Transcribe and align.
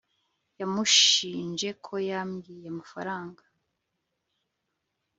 yamushinje 0.59 1.69
ko 1.85 1.93
yamwibye 2.09 2.67
amafaranga 2.73 3.43